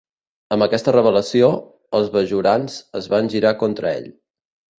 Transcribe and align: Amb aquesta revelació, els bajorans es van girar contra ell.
Amb 0.55 0.65
aquesta 0.65 0.93
revelació, 0.95 1.49
els 1.99 2.09
bajorans 2.15 2.79
es 3.01 3.11
van 3.15 3.31
girar 3.37 3.53
contra 3.67 3.95
ell. 4.01 4.11